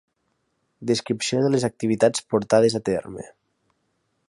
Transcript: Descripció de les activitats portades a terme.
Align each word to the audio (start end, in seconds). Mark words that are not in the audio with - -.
Descripció 0.91 1.41
de 1.43 1.51
les 1.57 1.67
activitats 1.69 2.25
portades 2.35 2.79
a 2.79 2.83
terme. 2.91 3.29